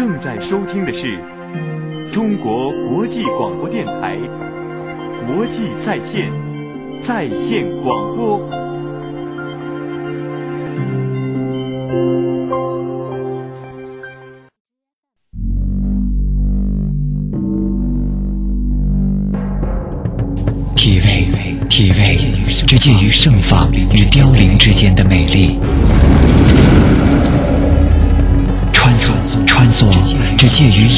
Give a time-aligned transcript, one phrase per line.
[0.00, 1.18] 正在收听的是
[2.10, 4.16] 中国国际广播电台
[5.26, 6.32] 国际在线
[7.02, 8.59] 在线广播。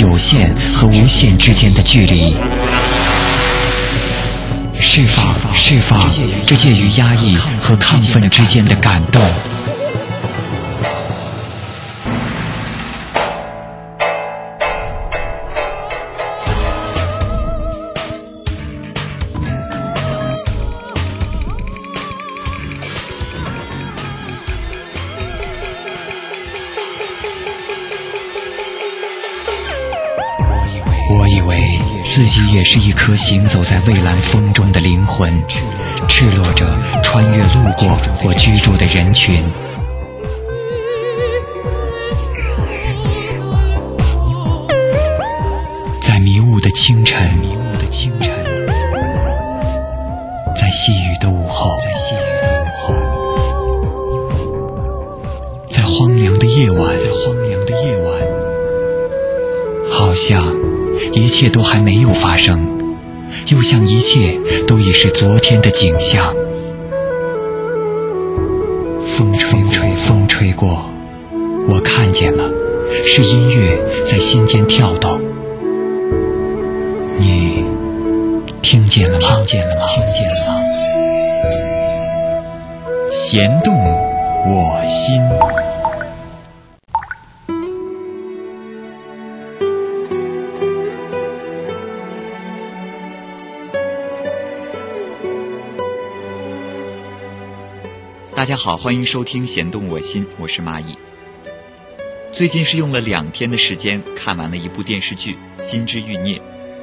[0.03, 2.35] 有限和无限之间的距离。
[4.81, 6.11] 释放，释放，
[6.45, 9.23] 这介于压抑和亢奋之间的感动。
[32.51, 35.43] 也是一颗行走在蔚蓝风中的灵魂，
[36.09, 36.67] 赤裸着
[37.03, 39.43] 穿越路过或居住的人群。
[46.01, 48.31] 在迷雾的清晨，迷雾的清晨，
[50.55, 52.95] 在细雨的午后，在细雨的午后，
[55.71, 58.21] 在荒凉的夜晚，在荒凉的夜晚，
[59.91, 60.43] 好像
[61.13, 62.67] 一切都还没有发生，
[63.49, 66.35] 又像一切都已是昨天的景象。
[69.07, 70.91] 风吹吹，风吹过，
[71.69, 72.51] 我看见了，
[73.05, 75.21] 是音乐在心间跳动。
[77.19, 77.65] 你
[78.63, 79.29] 听见了吗？
[79.37, 79.87] 听见了吗？
[79.87, 80.61] 听见了吗？
[83.13, 85.62] 弦动我心。
[98.43, 100.99] 大家好，欢迎收听《弦动我心》，我是蚂蚁。
[102.33, 106.39] 最近是用了两天的时间看完了一部电视剧《金枝欲孽》。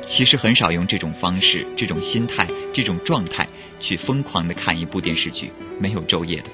[0.07, 3.45] 其实很少用这种方式、这种心态、这种状态
[3.77, 6.49] 去疯狂的看一部电视剧，没有昼夜的。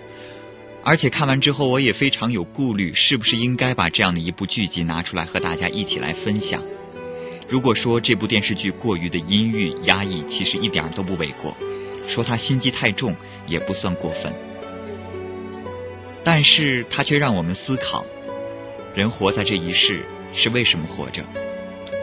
[0.83, 6.63] 而且看完之后，我也非常有顾虑，是不是应该把这样的一部剧集拿出来和大家一起来分享？
[7.47, 11.53] 如果说这部电视剧过于的阴郁压抑，其实一点都不为过；
[12.07, 13.15] 说它心机太重，
[13.45, 14.33] 也不算过分。
[16.25, 18.03] 但是它却让我们思考：
[18.95, 20.03] 人活在这一世
[20.33, 21.23] 是为什么活着？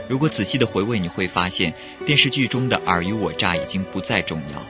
[0.08, 1.74] 如果仔细的回味，你会发现
[2.06, 4.64] 电视剧中的尔虞我诈已经不再重要。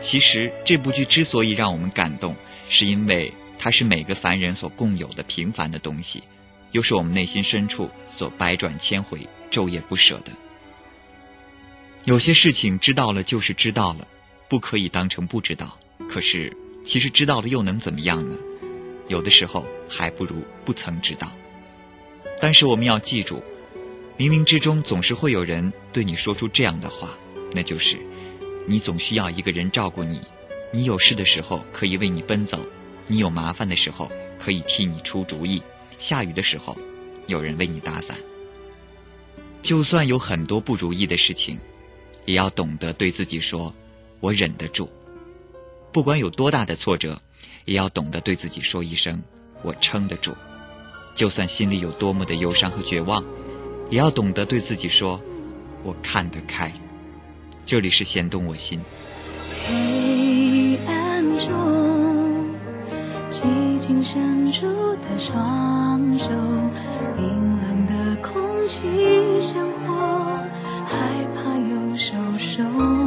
[0.00, 2.36] 其实这部剧之所以让我们感动，
[2.68, 6.22] 是因为它是每个凡人所共有的平凡的东西，
[6.70, 10.30] 又是我们内心深处所百转千回、昼夜不舍的。
[12.04, 14.06] 有些事情知道了就是知道了，
[14.48, 15.76] 不可以当成不知道。
[16.08, 18.36] 可是其实知道了又能怎么样呢？
[19.10, 21.28] 有的时候还不如不曾知道。
[22.40, 23.42] 但是我们要记住。
[24.16, 27.08] 冥冥之中总是会有人对你说出这样的话，
[27.52, 27.98] 那就是：
[28.66, 30.20] 你总需要一个人照顾你，
[30.70, 32.58] 你有事的时候可以为你奔走，
[33.06, 35.62] 你有麻烦的时候可以替你出主意，
[35.96, 36.76] 下雨的时候
[37.28, 38.14] 有人为你打伞。
[39.62, 41.58] 就算有很多不如意的事情，
[42.26, 43.74] 也要懂得对自己说
[44.20, 44.86] ：“我忍得住。”
[45.92, 47.18] 不管有多大的挫折，
[47.64, 49.22] 也要懂得对自己说一声
[49.62, 50.32] ：“我撑得住。”
[51.14, 53.22] 就算心里有多么的忧伤和绝望。
[53.90, 55.20] 也要懂得对自己说
[55.82, 56.72] ：“我看得开。”
[57.66, 58.80] 这里是弦动我心。
[59.66, 62.46] 黑暗中，
[63.30, 64.66] 寂静伸出
[64.96, 66.28] 的双手，
[67.16, 70.38] 冰冷的空气像火，
[70.86, 72.99] 害怕又受伤。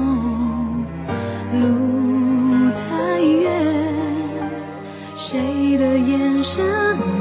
[6.08, 6.64] 眼神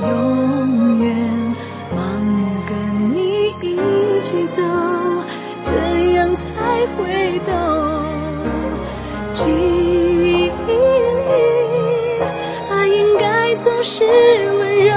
[0.03, 1.17] 永远
[1.95, 2.73] 盲目，跟
[3.15, 3.23] 你？
[3.63, 4.63] 一起走，
[5.65, 5.73] 怎
[6.15, 6.43] 样才
[6.97, 7.51] 会懂？
[9.33, 10.51] 记忆里，
[12.71, 14.05] 爱应该总是
[14.59, 14.91] 温柔。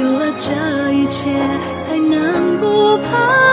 [0.00, 1.30] 有了这一切，
[1.80, 3.47] 才能不怕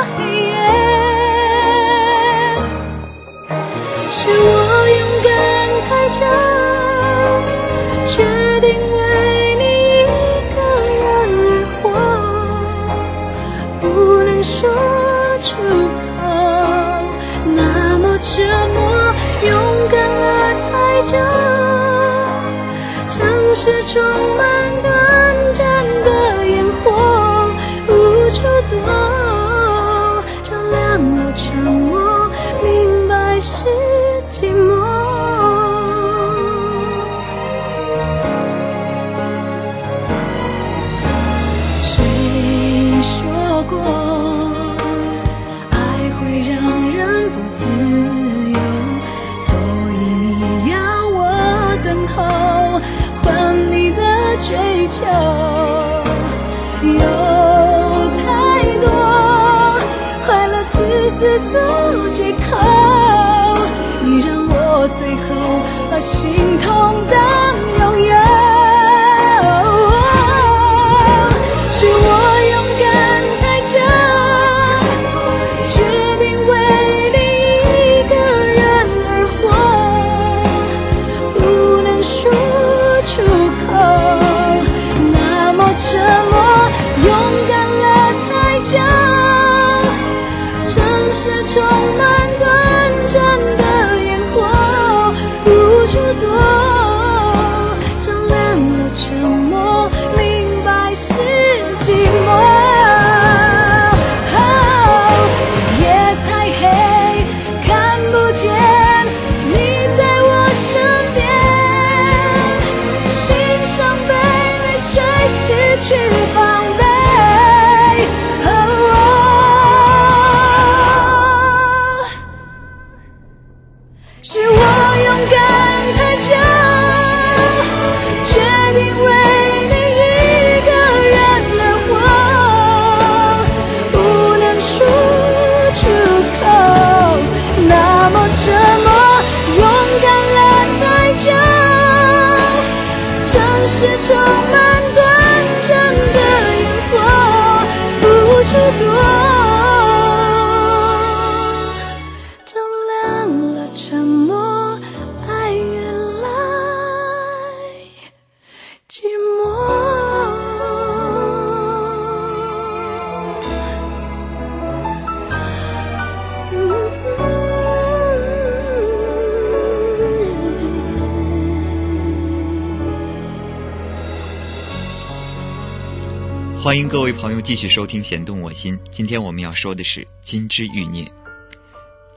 [176.65, 178.75] 欢迎各位朋友继续收听《弦动我心》。
[178.89, 181.05] 今天我们要说的是《金枝欲孽》，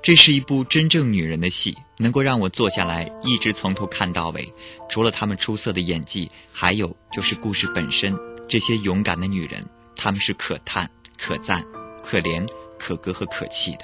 [0.02, 4.50] 这是一部真正女人的戏，能够让我坐下来一直从头看到尾。
[4.88, 8.18] 除了她们出色的演技，还有就是故事本身。
[8.48, 9.62] 这些勇敢的女人，
[9.94, 11.62] 她们是可叹、可赞、
[12.02, 12.48] 可怜、
[12.78, 13.80] 可歌和可泣的。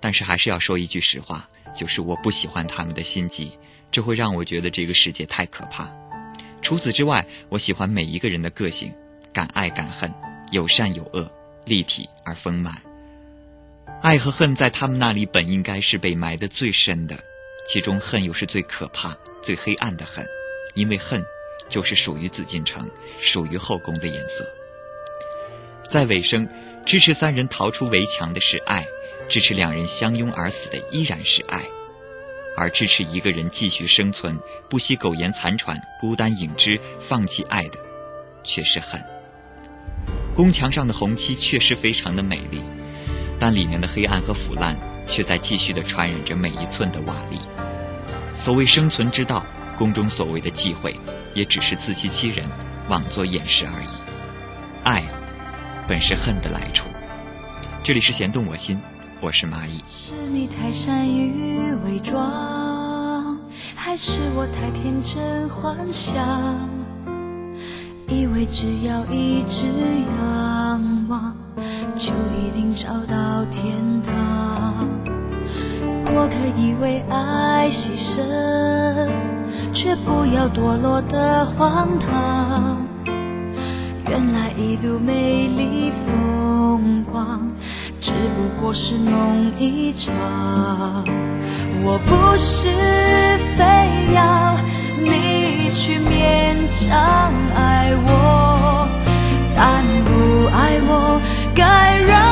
[0.00, 1.46] 但是还是要说一句实话，
[1.76, 3.52] 就是我不喜欢她们的心机，
[3.92, 5.94] 这会让我觉得这个世界太可怕。
[6.62, 8.90] 除此之外，我喜欢每一个人的个性。
[9.32, 10.12] 敢爱敢恨，
[10.50, 11.30] 有善有恶，
[11.64, 12.74] 立体而丰满。
[14.02, 17.18] 爱和恨在他们那里本应该是被埋得最深的，
[17.68, 20.24] 其中恨又是最可怕、最黑暗的恨，
[20.74, 21.22] 因为恨
[21.68, 22.88] 就是属于紫禁城、
[23.18, 24.44] 属于后宫的颜色。
[25.88, 26.48] 在尾声，
[26.86, 28.86] 支持三人逃出围墙的是爱，
[29.28, 31.62] 支持两人相拥而死的依然是爱，
[32.56, 34.38] 而支持一个人继续生存、
[34.68, 37.78] 不惜苟延残喘、孤单影只、放弃爱的，
[38.42, 38.98] 却是恨。
[40.34, 42.62] 宫墙上的红漆确实非常的美丽，
[43.38, 47.38] 但里面的黑暗和腐烂却在继续的传染着每一寸的瓦砾。
[48.32, 49.44] 所谓生存之道，
[49.76, 50.94] 宫中所谓的忌讳，
[51.34, 52.46] 也只是自欺欺人、
[52.88, 53.88] 妄作掩饰而已。
[54.82, 55.04] 爱，
[55.86, 56.86] 本是恨的来处。
[57.82, 58.80] 这里是弦动我心，
[59.20, 59.82] 我是蚂蚁。
[59.88, 63.38] 是你太善于伪装，
[63.74, 66.79] 还是我太天真幻想？
[68.10, 69.68] 以为只要一直
[70.18, 71.32] 仰望，
[71.94, 74.88] 就一定找到天堂。
[76.12, 78.20] 我可以为爱牺牲，
[79.72, 82.84] 却不要堕落的荒唐。
[84.08, 87.40] 原来一路美丽风光，
[88.00, 90.12] 只不过是梦一场。
[91.82, 92.66] 我不是
[93.56, 94.56] 非要
[95.04, 98.88] 你去勉强爱我，
[99.56, 100.10] 但不
[100.54, 101.20] 爱我，
[101.54, 102.29] 该让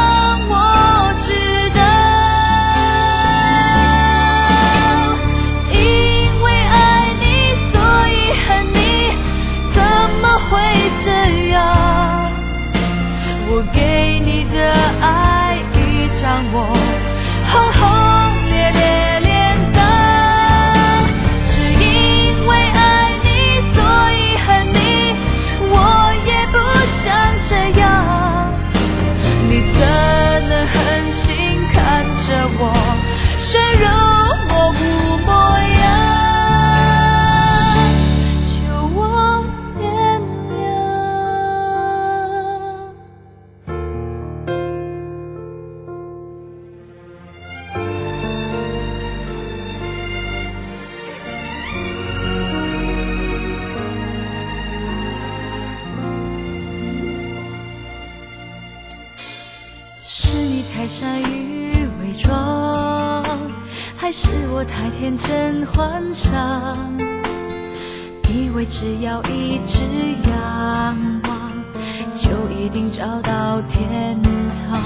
[64.58, 66.76] 我太天真幻想，
[68.28, 69.84] 以为只要一直
[70.28, 70.98] 仰
[71.28, 71.52] 望，
[72.12, 74.76] 就一定找到天堂。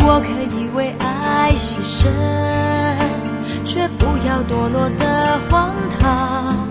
[0.00, 2.08] 我可以为爱牺牲，
[3.64, 6.66] 却不要堕落的荒唐。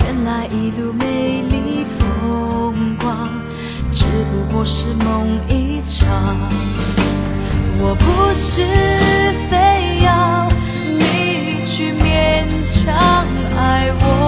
[0.00, 3.28] 原来一路美丽风光，
[3.92, 6.36] 只不过是梦一场。
[7.86, 8.64] 我不是
[9.50, 9.56] 非
[10.04, 10.48] 要
[10.98, 12.94] 你去勉强
[13.56, 14.23] 爱我，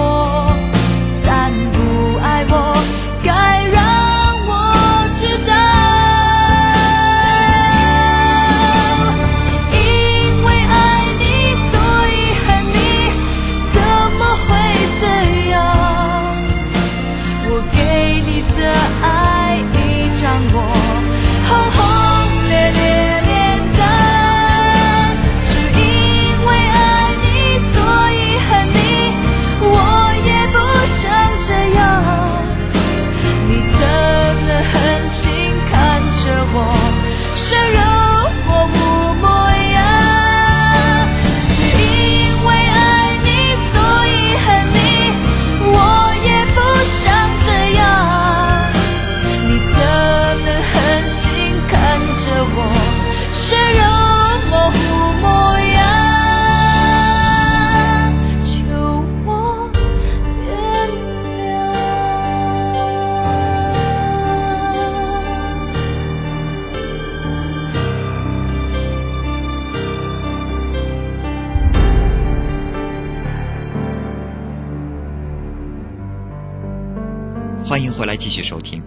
[77.67, 78.81] 欢迎回来继续收听。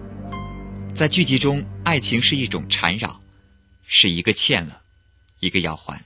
[0.95, 3.21] 在剧集中，爱情是一种缠绕，
[3.85, 4.81] 是一个欠了，
[5.39, 6.03] 一个要还。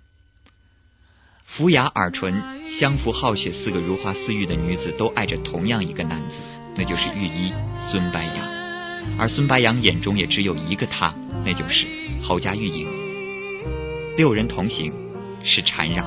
[1.41, 2.35] 福雅、尔淳、
[2.69, 6.41] 相福、好雪四个如花似玉的女子都爱着同样一个男子，
[6.75, 9.17] 那就是御医孙白杨。
[9.17, 11.15] 而孙白杨眼中也只有一个他，
[11.45, 11.87] 那就是
[12.21, 12.85] 侯家玉莹。
[14.17, 14.91] 六人同行，
[15.45, 16.03] 是缠绕。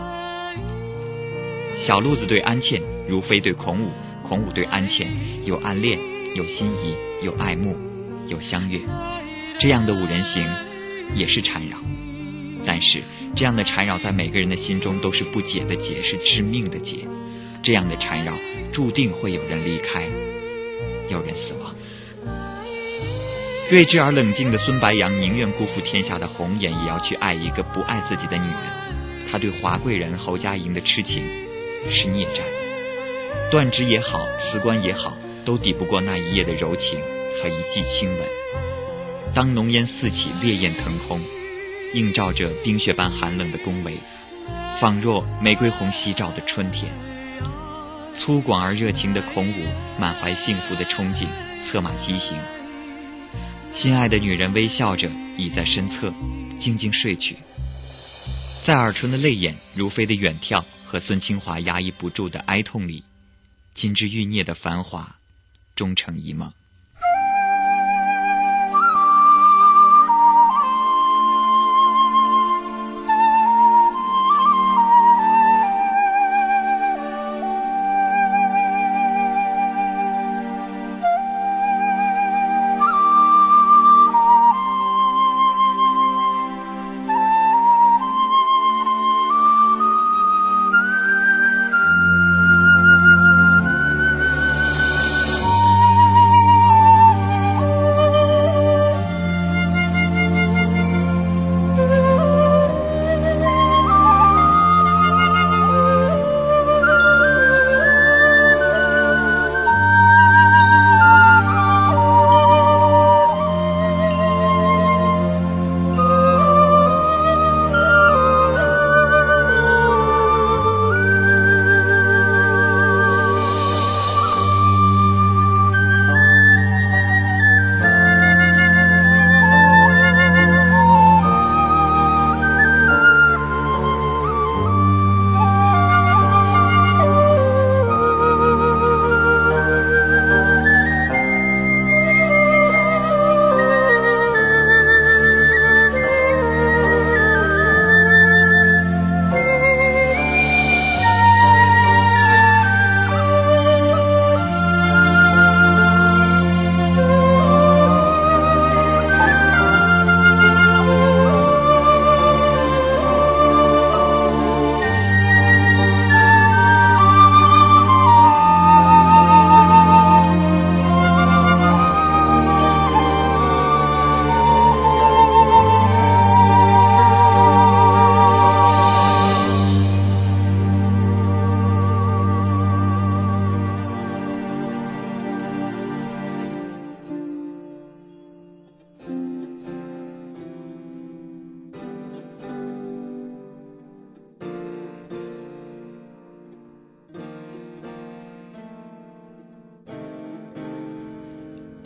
[1.74, 3.90] 小路子对安茜，如妃对孔武，
[4.22, 5.10] 孔武对安茜，
[5.46, 5.98] 有暗恋，
[6.34, 6.94] 有心仪，
[7.24, 7.76] 有爱慕，
[8.26, 8.80] 有相悦。
[9.58, 10.48] 这样的五人行，
[11.14, 11.76] 也是缠绕。
[12.64, 13.02] 但是，
[13.34, 16.98] 这样的缠绕在每个人的心中都是不解的结，是致命的结。
[17.62, 18.32] 这样的缠绕，
[18.72, 20.08] 注定会有人离开，
[21.08, 21.74] 有人死亡。
[23.70, 29.26] 睿智而冷静的孙白杨宁愿辜负天下的红颜，也要去爱一个不爱自己的女人。
[29.30, 31.22] 他对华贵人侯佳莹的痴情
[31.86, 32.42] 是孽债，
[33.50, 35.18] 断指也好，辞官也好，
[35.48, 37.00] 都抵不过那一夜的柔情
[37.40, 38.28] 和一记亲吻。
[39.32, 41.18] 当浓烟四起，烈焰腾空，
[41.94, 43.96] 映照着冰雪般寒冷的宫闱，
[44.76, 46.92] 仿若玫瑰红夕照的春天。
[48.14, 49.66] 粗犷而热情的孔武
[49.98, 51.26] 满怀幸福的憧憬，
[51.64, 52.38] 策马疾行。
[53.72, 56.12] 心爱的女人微笑着倚在身侧，
[56.58, 57.38] 静静睡去。
[58.62, 63.02] 在尔淳的泪眼、如飞的远眺和孙清华压抑不住的哀痛里，
[63.72, 65.17] 金枝玉孽的繁华
[65.78, 66.52] 终成一梦。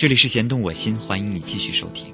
[0.03, 2.13] 这里是弦动我心，欢迎你继续收听。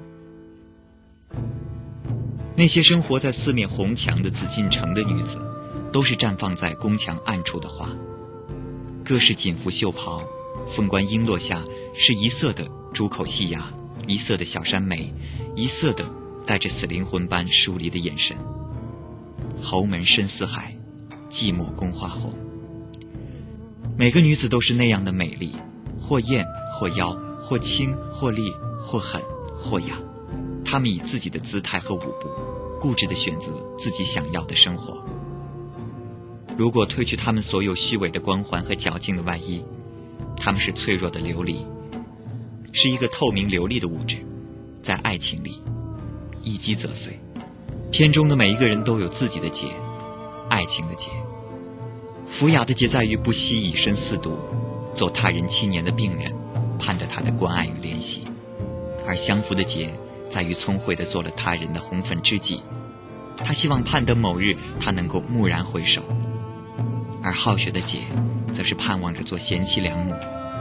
[2.55, 5.39] 那些生活在四面红墙的紫禁城的女子，
[5.91, 7.89] 都是绽放在宫墙暗处的花。
[9.03, 10.23] 各式锦服绣袍，
[10.67, 11.65] 凤冠璎珞下
[11.95, 13.73] 是一色的珠口细牙，
[14.07, 15.11] 一色的小山眉，
[15.57, 16.05] 一色的
[16.47, 18.37] 带着死灵魂般疏离的眼神。
[19.63, 20.77] 侯门深似海，
[21.31, 22.35] 寂寞宫花红。
[23.97, 25.55] 每个女子都是那样的美丽，
[25.99, 27.19] 或艳或妖，
[27.49, 29.23] 或轻或厉，或狠
[29.57, 29.95] 或雅。
[30.63, 32.29] 他们以自己的姿态和舞步。
[32.79, 35.03] 固执的选择自己想要的生活。
[36.57, 39.65] 如果褪去他们所有虚伪的光环和矫情的外衣，
[40.37, 41.57] 他们是脆弱的琉璃，
[42.71, 44.19] 是一个透明流利的物质，
[44.81, 45.61] 在爱情里
[46.45, 47.19] 一击则碎。
[47.91, 49.67] 片中的每一个人都有自己的劫，
[50.49, 51.11] 爱情的劫。
[52.27, 54.37] 福雅的劫在于不惜以身试毒，
[54.95, 56.33] 做他人七年的病人，
[56.79, 58.23] 盼着他的关爱与怜惜；
[59.07, 59.91] 而相福的劫。
[60.31, 62.63] 在于聪慧的做了他人的红粉知己，
[63.39, 66.03] 他希望盼得某日他能够蓦然回首；
[67.23, 68.01] 而好学的姐，
[68.53, 70.15] 则是盼望着做贤妻良母，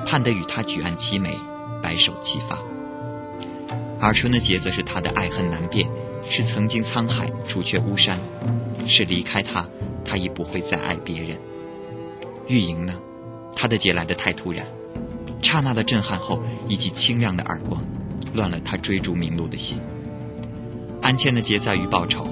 [0.05, 1.37] 盼得与他举案齐眉，
[1.83, 2.55] 白首齐发；
[3.99, 5.85] 而春的姐则是他的爱恨难辨，
[6.23, 8.17] 是曾经沧海除却巫山，
[8.85, 9.67] 是离开他，
[10.05, 11.37] 他已不会再爱别人。
[12.47, 12.93] 玉莹呢？
[13.53, 14.65] 他的劫来的太突然，
[15.47, 17.81] 刹那的震撼后，以及清亮的耳光。
[18.33, 19.79] 乱了他追逐名路的心。
[21.01, 22.27] 安茜的劫在于报仇，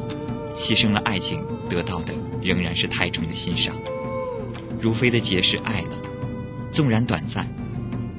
[0.56, 3.74] 牺牲了爱情，得到的仍然是太重的欣赏。
[4.82, 5.98] 如妃的劫是爱了，
[6.74, 7.48] 纵然短暂，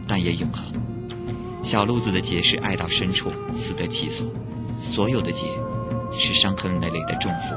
[0.09, 0.73] 但也永恒。
[1.63, 4.27] 小路子的劫是爱到深处，死得其所。
[4.81, 5.47] 所有的劫，
[6.11, 7.55] 是伤痕累累的重负，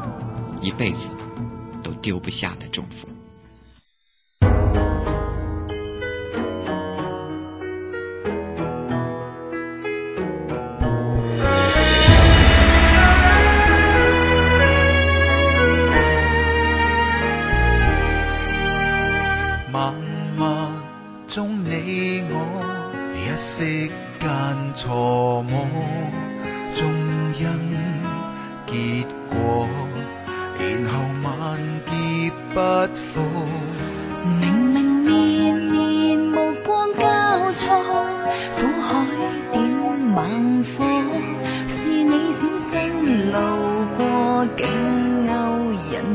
[0.62, 1.08] 一辈子
[1.82, 3.08] 都丢不下的重负。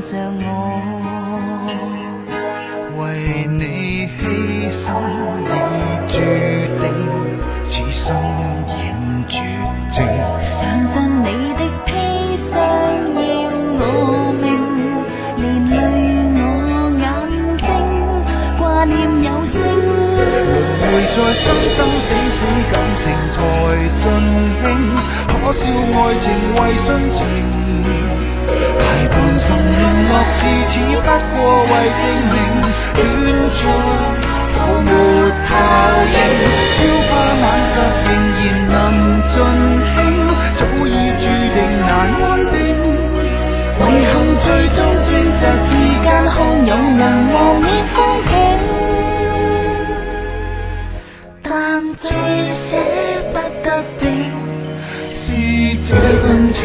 [0.04, 0.44] 着我
[2.98, 3.02] 为
[3.46, 4.20] 你牺
[4.70, 4.84] 牲
[5.48, 5.50] 已
[6.12, 6.14] 注
[6.78, 6.84] 定，
[7.70, 8.04] 此生
[8.68, 8.76] 演
[9.26, 9.40] 绝
[9.90, 9.96] 症。
[10.42, 10.52] 上
[10.92, 11.88] 阵你的砒
[12.36, 12.52] 霜
[13.16, 13.24] 要
[13.80, 13.80] 我
[14.42, 14.44] 命，
[15.40, 15.72] 连累
[16.36, 16.38] 我
[17.00, 17.02] 眼
[17.64, 17.66] 睛，
[18.58, 18.92] 挂念
[19.24, 19.56] 有心。
[19.56, 22.38] 轮回在生生死死
[22.70, 23.36] 感情才
[24.02, 24.04] 尽
[24.60, 24.66] 兴，
[25.28, 26.24] 可笑爱情
[26.56, 26.86] 为殉
[27.16, 27.22] 情。
[29.14, 32.36] 大半生联络至此，不过为证明
[32.96, 32.98] 恋
[33.52, 33.56] 错
[34.52, 34.88] 泡沫
[35.46, 35.48] 泡
[36.10, 36.16] 影。
[36.74, 37.72] 朝花晚拾
[38.04, 38.74] 仍然能
[39.22, 39.32] 尽兴，
[40.56, 40.88] 早已
[41.20, 41.24] 注
[41.54, 42.52] 定难安定。
[43.78, 45.66] 遗憾最终证实时
[46.02, 47.96] 间汹涌能磨灭风
[48.26, 48.32] 景。
[51.42, 51.48] 但
[51.94, 52.02] 最
[52.52, 52.66] 舍
[53.32, 53.66] 不得
[54.00, 54.02] 的
[55.08, 55.22] 是
[55.86, 56.62] 这份情。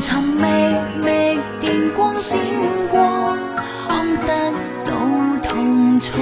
[0.00, 0.46] 寻觅
[1.02, 2.38] 觅电光闪
[2.90, 3.36] 过
[3.88, 4.52] 看得
[4.84, 4.92] 到
[5.42, 6.12] 痛楚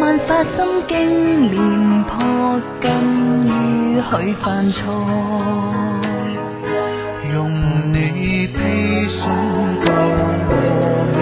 [0.00, 2.92] 万法心经莲破甘
[3.46, 4.84] 于去犯错
[7.32, 7.50] 用
[7.92, 9.32] 你披送
[9.84, 9.90] 旧
[11.12, 11.18] 年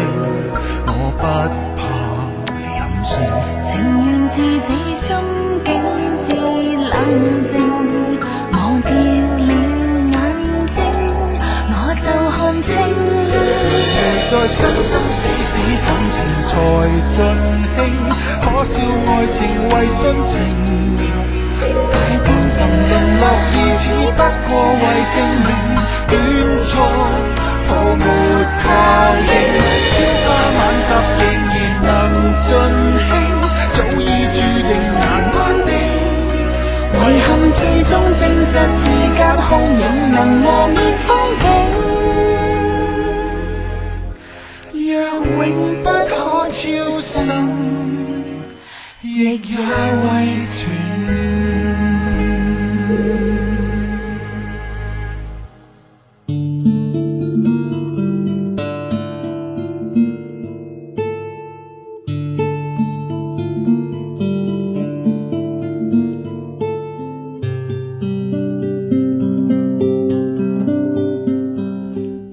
[0.87, 1.22] 我不
[1.79, 1.83] 怕
[2.59, 3.12] 任性。
[3.68, 3.70] 情
[4.05, 4.66] 愿至死
[5.07, 5.09] 心
[5.64, 5.70] 竟
[6.27, 6.31] 至
[6.90, 6.92] 冷
[7.53, 7.62] 静。
[14.33, 15.53] 在生生死死
[15.85, 16.16] 感情
[16.49, 16.51] 才
[17.12, 17.21] 尽
[17.77, 17.79] 兴，
[18.40, 19.37] 可笑爱情
[19.68, 20.33] 为殉情。
[21.61, 22.57] 大半生
[22.88, 22.90] 沦
[23.21, 23.85] 落至此，
[24.16, 25.49] 不过为证明
[26.09, 26.11] 短
[26.64, 26.73] 错
[27.68, 28.05] 泡沫
[28.57, 28.64] 泡
[29.21, 29.31] 影。
[29.92, 31.87] 朝花晚拾仍然能
[32.40, 33.12] 尽兴，
[33.75, 35.71] 早已注定难安定。
[36.95, 37.29] 遗憾
[37.61, 38.23] 最终证。
[38.53, 38.81] 实是
[39.16, 41.09] 隔空影，能磨灭风
[41.40, 41.72] 景。
[47.03, 47.27] 生，
[49.03, 49.41] 亦也为
[50.47, 50.71] 情。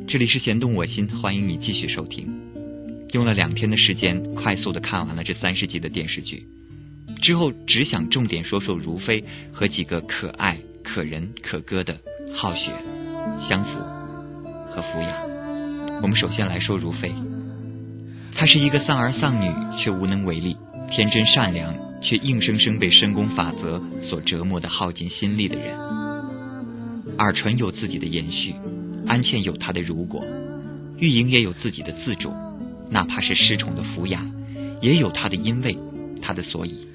[0.08, 2.48] 这里是弦动我心，欢迎你继续收听。
[3.19, 6.47] 用了两天的时间，快速的看完了这三十集的电视剧，
[7.21, 11.99] 之后只想重点说说如妃和几个可爱、可人、可歌的
[12.34, 12.71] 浩雪、
[13.38, 13.77] 相府
[14.65, 15.17] 和福雅。
[16.01, 17.13] 我们首先来说如妃，
[18.34, 20.55] 她是一个丧儿丧女却无能为力、
[20.89, 25.77] 天真善良却硬生生被深宫法则所折磨的耗尽心力的人。
[27.17, 28.55] 尔淳有自己的延续。
[29.05, 30.23] 安茜有她的如果，
[30.99, 32.32] 玉莹也有自己的自主，
[32.89, 34.25] 哪怕是失宠的福雅，
[34.82, 35.78] 也有她的因为，
[36.21, 36.88] 她的所以。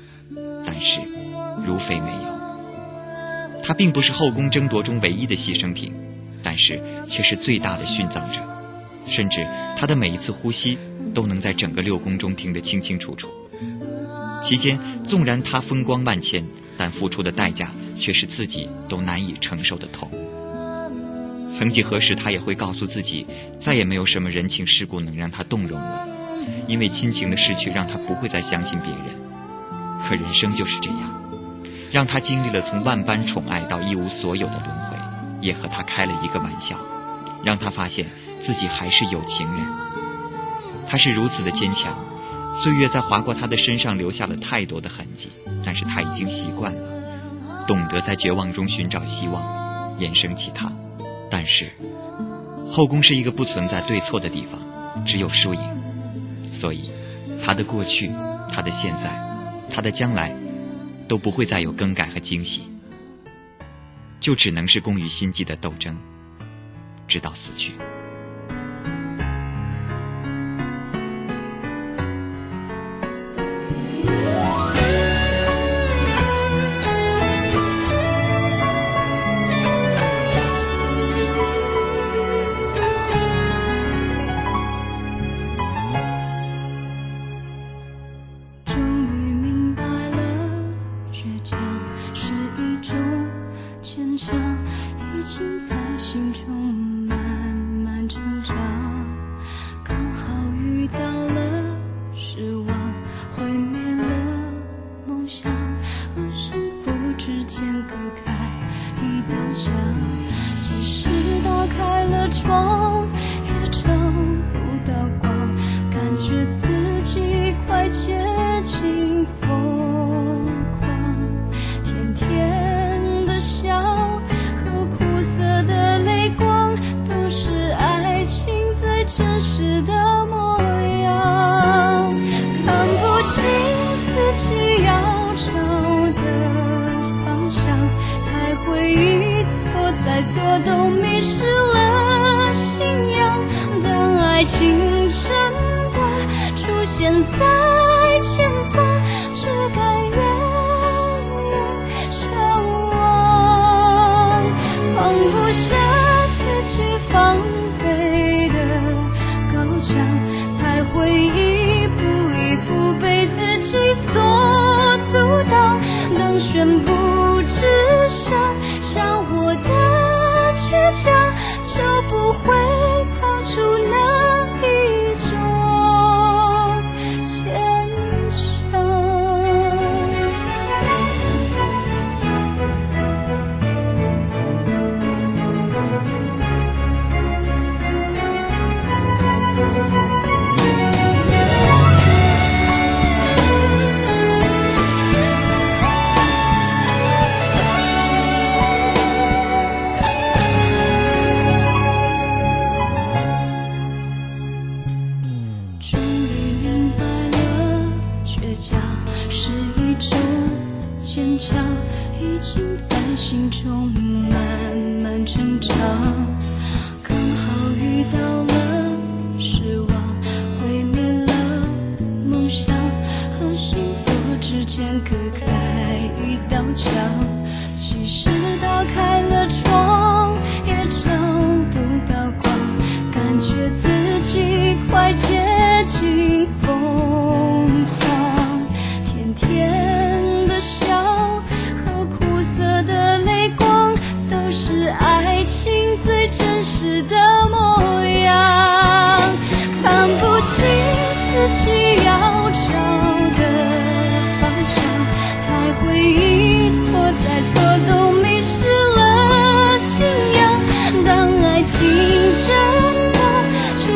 [0.67, 1.01] 但是，
[1.65, 3.63] 如妃没有。
[3.63, 5.95] 她并不是后宫争夺中唯一的牺牲品，
[6.43, 8.41] 但是却是最大的殉葬者。
[9.07, 10.77] 甚至她的每一次呼吸，
[11.15, 13.29] 都能在整个六宫中听得清清楚楚。
[14.43, 16.45] 期间，纵然她风光万千，
[16.77, 20.11] 但付出的代价却是自己都难以承受的痛。
[21.51, 23.27] 曾几何时，他也会告诉自己，
[23.61, 26.09] 再也没有什么人情世故能让他动容了，
[26.67, 29.15] 因为亲情的失去让他不会再相信别人。
[30.03, 30.99] 可人生就是这样，
[31.93, 34.97] 让他经历了从万般宠爱到一无所有的轮回，
[35.41, 36.77] 也和他开了一个玩笑，
[37.45, 38.05] 让他发现
[38.41, 39.65] 自己还是有情人。
[40.87, 41.97] 他是如此的坚强，
[42.57, 45.31] 岁月在划过他的身上留下了太多的痕迹，
[45.65, 49.43] 但是他已经习惯了，懂得在绝望中寻找希望，
[49.99, 50.71] 衍生其他。
[51.31, 51.67] 但是，
[52.71, 54.61] 后宫是一个不存在对错的地方，
[55.05, 55.61] 只有输赢。
[56.53, 56.91] 所以，
[57.43, 58.11] 他的过去、
[58.53, 59.11] 他的现在、
[59.69, 60.35] 他的将来，
[61.09, 62.63] 都不会再有更改和惊喜，
[64.21, 65.97] 就只能是攻于心计的斗争，
[67.09, 67.73] 直到死去。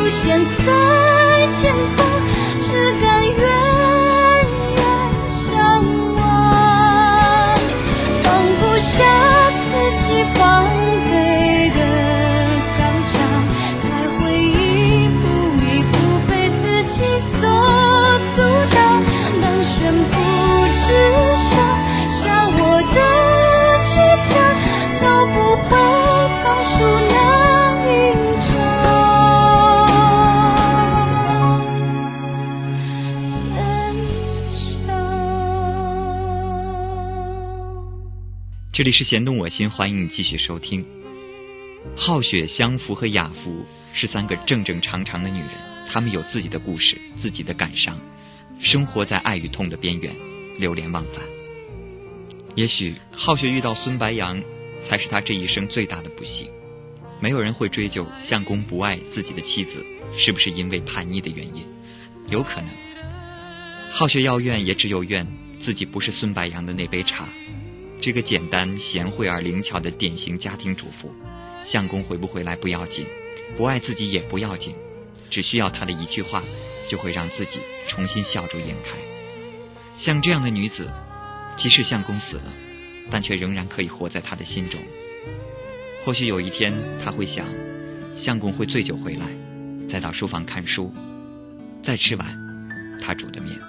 [0.09, 0.48] 现在
[38.79, 40.85] 这里是弦动我心，欢迎你继续收听。
[41.97, 45.49] 浩雪、香福和雅福是三个正正常常的女人，
[45.85, 47.99] 她们有自己的故事，自己的感伤，
[48.57, 50.15] 生活在爱与痛的边缘，
[50.55, 51.21] 流连忘返。
[52.55, 54.41] 也许浩雪遇到孙白杨，
[54.81, 56.49] 才是他这一生最大的不幸。
[57.19, 61.65] 没有人会追究相公不爱自己的妻子是不是因为叛逆的原因，
[62.29, 62.69] 有可能。
[63.89, 65.27] 浩雪要怨，也只有怨
[65.59, 67.27] 自己不是孙白杨的那杯茶。
[68.01, 71.13] 这个简单、贤惠而灵巧的典型家庭主妇，
[71.65, 73.05] 相公回不回来不要紧，
[73.57, 74.73] 不爱自己也不要紧，
[75.29, 76.41] 只需要他的一句话，
[76.87, 78.97] 就会让自己重新笑逐颜开。
[79.97, 80.89] 像这样的女子，
[81.57, 82.53] 即使相公死了，
[83.11, 84.79] 但却仍然可以活在他的心中。
[86.01, 87.45] 或许有一天，他会想，
[88.15, 89.25] 相公会醉酒回来，
[89.89, 90.89] 再到书房看书，
[91.83, 92.25] 再吃碗
[93.01, 93.59] 他煮的面。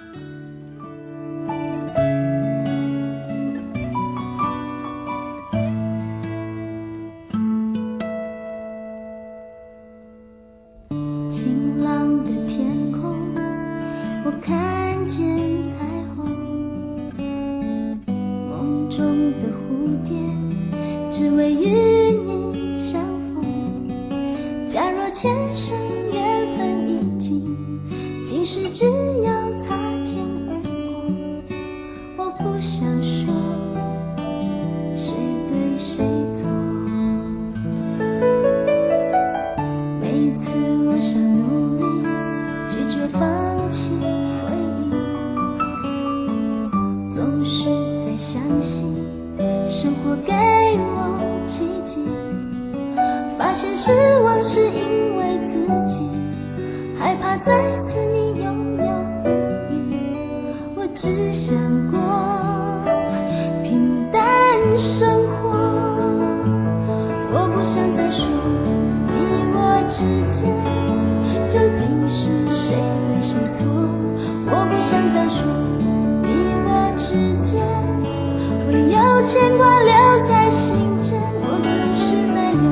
[79.23, 79.93] 牵挂留
[80.27, 81.13] 在心间。
[81.41, 82.65] 我总是在留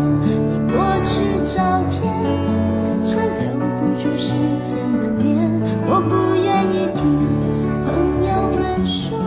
[0.50, 1.58] 你过去照
[1.92, 1.98] 片，
[3.06, 3.46] 却留
[3.78, 4.34] 不住时
[4.64, 5.28] 间的脸。
[5.86, 7.02] 我不愿意听
[7.86, 7.88] 朋
[8.26, 9.18] 友们说。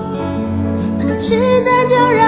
[1.01, 2.22] 过去的就让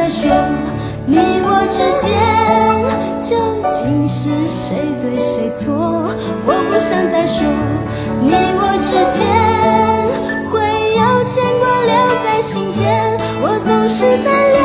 [0.00, 0.30] 再说
[1.04, 2.08] 你我之间
[3.20, 3.36] 究
[3.68, 6.08] 竟是谁对谁错？
[6.46, 7.46] 我不想再说，
[8.22, 9.20] 你我之间
[10.48, 10.56] 会
[10.96, 11.92] 有牵挂留
[12.24, 12.80] 在心间。
[13.42, 14.58] 我总是在留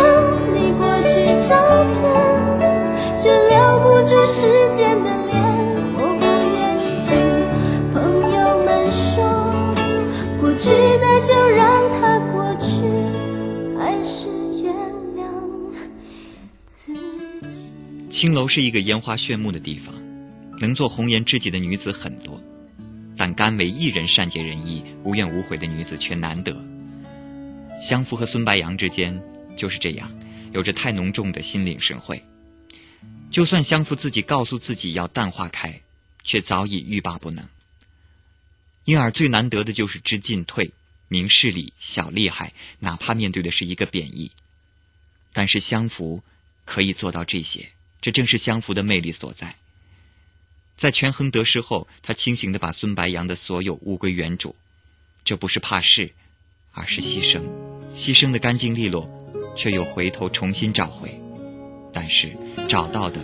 [0.54, 1.52] 你过去照
[2.00, 2.00] 片，
[3.20, 5.10] 却留不住时间的
[18.16, 19.94] 青楼是一个烟花炫目的地方，
[20.62, 22.42] 能做红颜知己的女子很多，
[23.18, 26.66] 但甘为一人善解人意、无怨无悔的女子却难得。
[27.84, 29.22] 香福和孙白杨之间
[29.58, 30.10] 就是这样，
[30.54, 32.24] 有着太浓重的心领神会。
[33.30, 35.82] 就算香福自己告诉自己要淡化开，
[36.24, 37.46] 却早已欲罢不能。
[38.86, 40.72] 因而最难得的就是知进退、
[41.10, 44.32] 明事理、小厉害，哪怕面对的是一个贬义。
[45.34, 46.24] 但是香福
[46.64, 47.74] 可以做到这些，
[48.06, 49.56] 这正是香福的魅力所在。
[50.76, 54.56] 在权衡得失后，他清醒的把孙白杨的所有物归原主，
[55.24, 56.12] 这不是怕事，
[56.72, 57.42] 而是牺牲，
[57.96, 59.10] 牺牲的干净利落，
[59.58, 61.20] 却又回头重新找回。
[61.92, 62.32] 但是
[62.70, 63.20] 找到的，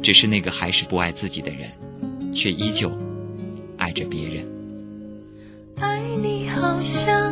[0.00, 1.76] 只是那个还是不爱自己的人，
[2.32, 2.96] 却依旧
[3.78, 4.46] 爱着别人。
[5.80, 7.23] 爱你好像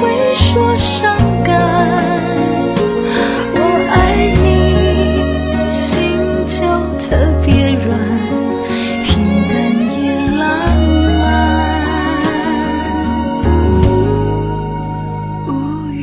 [0.00, 1.52] 会说伤感。
[3.54, 3.58] 我
[3.90, 4.48] 爱你，
[5.72, 6.56] 心就
[6.98, 7.04] 特
[7.44, 7.86] 别软，
[9.04, 9.08] 平
[9.48, 9.52] 淡
[10.02, 10.02] 也
[10.38, 10.40] 浪
[11.18, 11.22] 漫，
[15.46, 15.48] 无
[15.92, 15.98] 语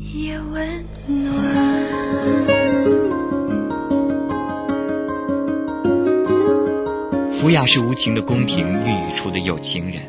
[0.00, 0.54] 也温
[1.06, 1.20] 暖。
[7.30, 10.00] 福雅是无情的宫廷孕育出的有情人，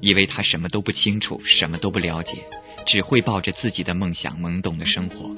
[0.00, 2.44] 以为他什么都不清楚，什么都不了解，
[2.86, 5.34] 只会抱着自己的梦想懵懂的生活。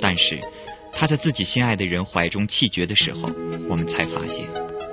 [0.00, 0.40] 但是，
[0.92, 3.30] 他在自己心爱的人怀中气绝的时候，
[3.68, 4.46] 我们才发现，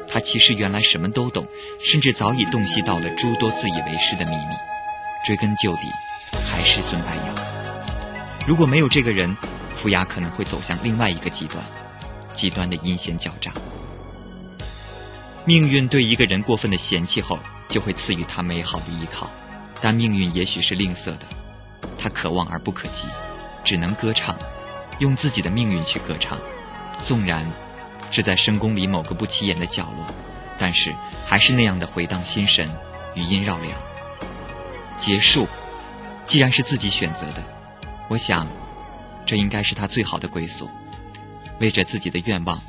[0.08, 1.48] 他其实原来什么都懂，
[1.80, 4.56] 甚至早已洞悉到了诸多自以为是的秘密。
[5.26, 5.82] 追根究底，
[6.50, 7.36] 还是孙白杨。
[8.48, 9.36] 如果没有这个人，
[9.76, 11.62] 傅雅可能会走向另外一个极端，
[12.34, 13.52] 极端的阴险狡诈。
[15.44, 17.40] 命运对一个人过分的嫌弃后，
[17.70, 19.30] 就会赐予他美好的依靠，
[19.82, 21.26] 但命运也许是吝啬的，
[22.00, 23.08] 他可望而不可及，
[23.64, 24.38] 只能歌唱，
[25.00, 26.40] 用自己的命运去歌唱，
[27.04, 27.46] 纵然
[28.10, 30.06] 是在深宫里某个不起眼的角落，
[30.58, 30.96] 但是
[31.26, 32.70] 还是那样的回荡心神，
[33.16, 33.78] 余音绕梁。
[34.98, 35.48] 结束，
[36.26, 37.44] 既然是自己选择的，
[38.08, 38.48] 我想，
[39.26, 40.70] 这应该是他最好的归宿，
[41.60, 42.60] 为着自己的愿望，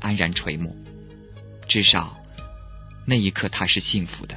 [0.00, 0.74] 安然垂暮，
[1.68, 2.17] 至少。
[3.10, 4.34] 那一刻，他是幸福的。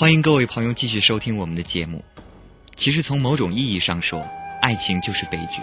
[0.00, 2.02] 欢迎各位朋友继续收听我们的节目。
[2.74, 4.26] 其实从某种意义上说，
[4.62, 5.60] 爱情就是悲剧，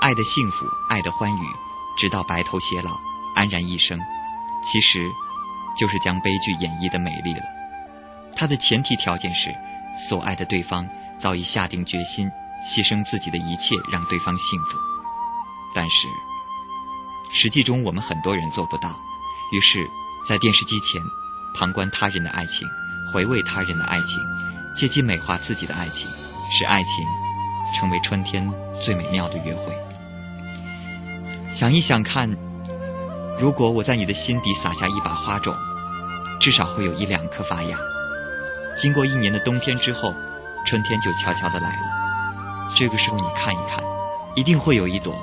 [0.00, 1.44] 爱的幸福，爱的欢愉，
[1.98, 2.96] 直到白头偕老，
[3.34, 3.98] 安然一生，
[4.62, 5.10] 其实
[5.76, 7.42] 就是将悲剧演绎的美丽了。
[8.36, 9.52] 它的前提条件是，
[9.98, 12.30] 所爱的对方早已下定决心，
[12.64, 14.78] 牺牲自己的一切让对方幸福。
[15.74, 16.06] 但是，
[17.32, 18.94] 实际中我们很多人做不到，
[19.50, 19.84] 于是，
[20.24, 21.02] 在电视机前，
[21.56, 22.64] 旁观他人的爱情，
[23.10, 24.22] 回味他人的爱情，
[24.74, 26.08] 借机美化自己的爱情。
[26.54, 27.06] 使爱情
[27.74, 28.46] 成为春天
[28.84, 29.74] 最美妙的约会。
[31.50, 32.28] 想一想看，
[33.40, 35.56] 如果我在你的心底撒下一把花种，
[36.38, 37.78] 至少会有一两颗发芽。
[38.76, 40.14] 经过一年的冬天之后，
[40.66, 41.82] 春天就悄悄的来了。
[42.76, 43.82] 这个时候你看一看，
[44.36, 45.14] 一定会有一朵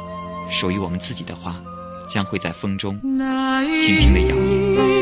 [0.49, 1.55] 属于我们自己的花，
[2.09, 4.98] 将会在风中轻轻的摇曳。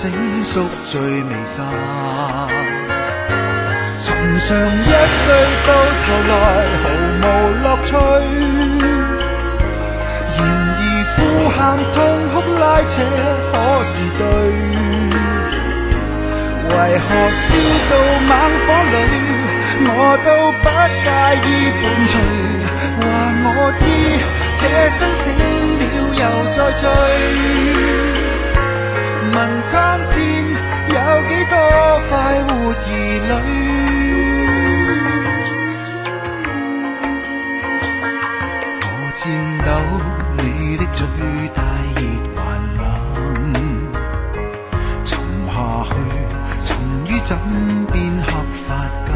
[0.00, 0.08] 醒
[0.42, 1.62] 宿醉未散。
[4.00, 5.28] 寻常一句
[5.66, 5.68] 到
[6.00, 6.32] 头来
[6.80, 6.84] 毫
[7.20, 7.22] 无
[7.60, 7.92] 乐趣，
[10.38, 10.40] 然
[10.78, 10.80] 而
[11.12, 11.18] 呼
[11.52, 11.60] 喊
[11.92, 11.96] 痛
[12.32, 12.92] 哭拉扯
[13.52, 14.22] 可是对，
[16.64, 17.46] 为何烧
[17.90, 17.92] 到
[18.24, 18.32] 猛
[18.64, 18.96] 火里，
[19.84, 19.88] 我
[20.24, 20.28] 都
[20.62, 20.66] 不
[21.04, 21.08] 介
[21.44, 21.46] 意
[21.76, 22.12] 伴随，
[22.96, 23.04] 话
[23.44, 23.48] 我
[23.82, 23.84] 知。
[24.62, 25.22] 这生醒
[25.76, 25.82] 了
[26.16, 26.22] 又
[26.56, 26.88] 再醉，
[29.32, 29.38] 问
[29.70, 30.16] 苍天
[30.88, 30.96] 有
[31.28, 31.54] 几多
[32.08, 32.12] 快
[32.48, 32.82] 活儿
[33.28, 33.32] 女？
[38.82, 38.84] 我
[39.16, 39.22] 颤
[39.64, 39.68] 抖，
[40.38, 40.44] 你
[40.76, 40.98] 的嘴
[41.54, 41.58] 大
[41.94, 41.98] 热
[42.34, 42.38] 还
[42.76, 42.78] 冷，
[45.04, 45.08] 沉
[45.46, 45.52] 下
[45.84, 45.90] 去，
[46.64, 46.68] 沉
[47.06, 47.28] 于枕
[47.92, 47.94] 边
[48.26, 48.28] 黑
[48.66, 48.68] 发
[49.06, 49.08] 间，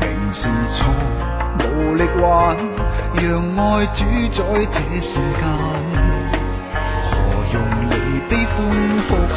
[0.00, 0.40] 明是
[0.74, 0.78] 错，
[1.60, 1.62] 无
[1.94, 2.22] 力挽。
[3.20, 3.26] 让
[3.56, 3.60] 爱
[3.94, 4.38] 主宰
[4.70, 5.10] 这瞬
[5.40, 5.42] 间，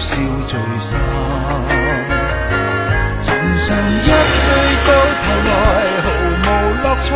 [0.02, 0.90] 笑聚散？
[3.22, 4.10] 寻常一句
[4.84, 4.90] 到
[5.22, 5.54] 头来
[6.02, 6.06] 毫
[6.42, 6.50] 无
[6.82, 7.08] 乐趣，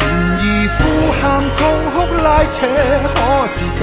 [0.00, 0.02] 然
[0.40, 0.42] 而
[0.74, 0.80] 呼
[1.14, 1.22] 喊
[1.56, 1.60] 痛
[1.92, 2.58] 哭拉扯
[3.14, 3.16] 可
[3.46, 3.82] 是对？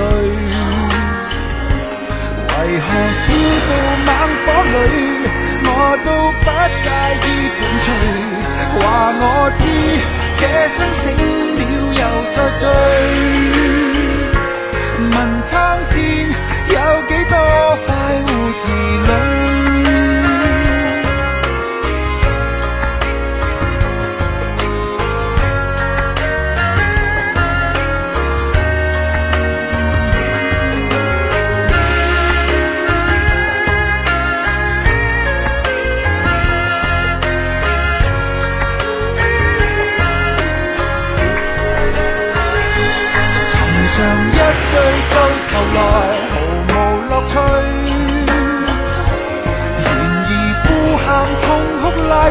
[2.52, 3.26] 为何烧
[3.70, 3.72] 到
[4.06, 4.08] 猛
[4.44, 4.76] 火里，
[5.64, 5.68] 我
[6.04, 6.08] 都
[6.44, 6.46] 不
[6.84, 6.88] 介
[7.24, 7.88] 意伴随？
[8.76, 8.78] 话
[9.16, 9.24] 我
[9.60, 9.64] 知。
[10.40, 11.02] 这生醒
[11.56, 11.60] 了
[11.96, 12.02] 又
[12.36, 12.62] 再醉，
[15.00, 15.14] 问
[15.48, 15.52] 苍
[15.92, 15.96] 天
[16.70, 16.76] 有
[17.08, 17.36] 几多
[17.86, 17.88] 快
[18.26, 18.30] 活
[18.64, 18.68] 而
[19.08, 19.10] 美
[43.52, 43.58] 从
[43.88, 43.98] 上
[44.30, 44.74] 一句
[45.14, 45.16] 到
[45.50, 46.29] 头来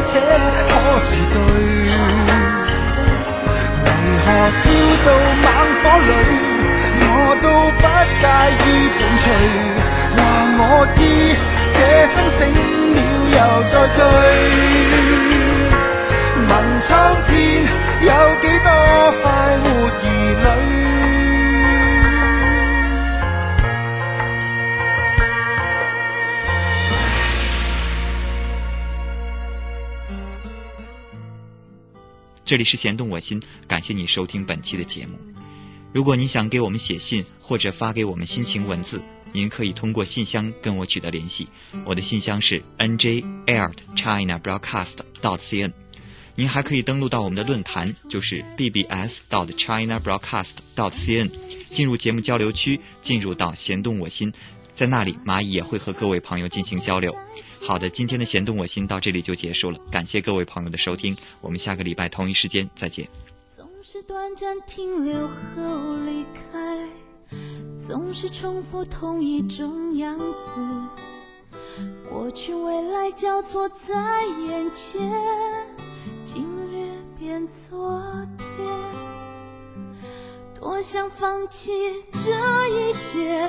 [0.04, 0.10] 且
[0.68, 1.36] 可是对
[3.84, 3.86] 为
[4.24, 4.62] 何烧
[5.04, 5.06] 到
[5.44, 5.46] 猛
[5.80, 6.10] 火里
[7.00, 7.06] 我
[7.42, 7.46] 都
[7.78, 7.84] 不
[8.20, 8.24] 介
[8.62, 8.64] 意
[8.98, 9.24] 伴随？
[10.16, 10.18] 话
[10.60, 10.60] 我
[10.96, 10.98] 知
[11.74, 11.76] 这
[12.06, 12.38] 生醒
[12.94, 12.96] 了
[13.34, 13.36] 又
[13.68, 13.98] 再醉
[16.48, 16.50] 文
[16.86, 16.88] 昌
[32.48, 35.18] 这里是弦动我心，感谢你收听本期的节目。
[35.92, 39.02] 如果你想给我们写信或者发给我们心情文字，
[39.34, 41.46] 您可以通过信箱跟我取得联系。
[41.84, 44.58] 我的信箱是 n j a i r d c h i n a b r o a
[44.58, 45.70] d c a s t dot c n。
[46.36, 51.30] 您还可以登录到我们的论坛，就是 b b s dot china broadcast dot cn，
[51.70, 54.32] 进入节目交流区，进入到弦动我心，
[54.72, 57.14] 在那里蚂蚁也会和各位朋友进行交流。
[57.60, 63.06] 好的，今天的弦动我心到这里就结束了，感谢各位朋友的收听，我们下个礼拜同一时间再见。
[63.46, 66.88] 总是短暂停留后离开，
[67.78, 70.56] 总是重复同一种样子，
[72.08, 75.00] 过去未来交错在眼前，
[76.24, 76.88] 今日
[77.18, 78.00] 变昨
[78.38, 78.48] 天，
[80.58, 81.70] 多想放弃
[82.12, 82.30] 这
[82.68, 83.46] 一切。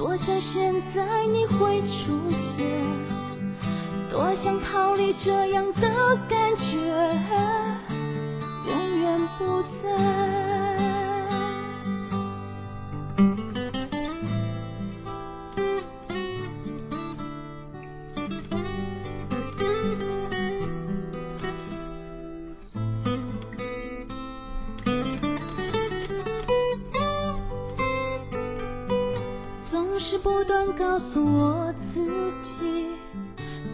[0.00, 2.64] 多想现在你会出现，
[4.08, 6.78] 多想逃离这样的感觉，
[8.66, 10.59] 永远不再。
[30.02, 32.86] 是不断告诉我自己，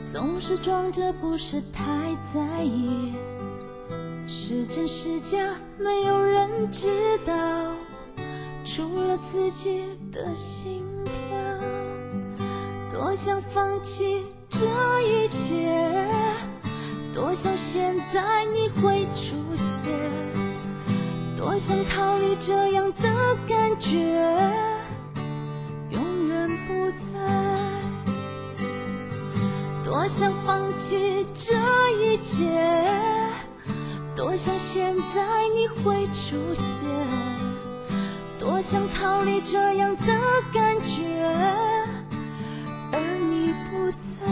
[0.04, 1.82] 总是装着不是太
[2.16, 3.14] 在意，
[4.26, 5.38] 是真是假，
[5.78, 6.88] 没有人知
[7.24, 7.32] 道，
[8.64, 11.14] 除了自己的心跳。
[12.90, 14.66] 多想放弃这
[15.02, 16.04] 一切，
[17.14, 19.94] 多想现在你会出现，
[21.36, 24.75] 多想逃离这样的感觉。
[26.96, 27.18] 在，
[29.84, 31.54] 多想放弃这
[32.00, 32.44] 一切，
[34.14, 35.22] 多想现在
[35.54, 36.84] 你会出现，
[38.38, 40.06] 多想逃离这样的
[40.52, 41.28] 感觉，
[42.92, 42.98] 而
[43.30, 44.26] 你不在，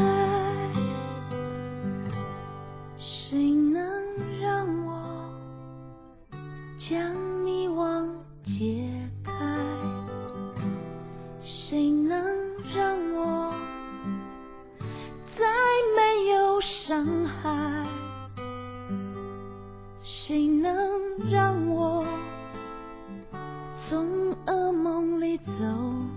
[25.34, 25.64] 你走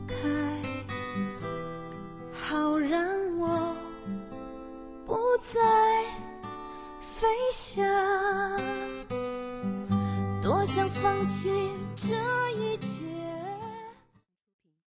[0.08, 0.16] 开？
[2.32, 3.02] 好让
[3.40, 3.76] 我
[5.08, 5.60] 不再
[7.00, 7.84] 飞翔，
[10.40, 11.50] 多想放弃
[11.96, 12.14] 这
[12.60, 12.78] 一。